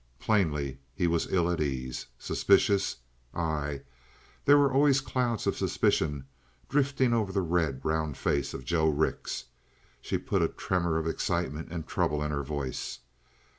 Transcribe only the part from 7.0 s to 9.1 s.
over the red, round face of Joe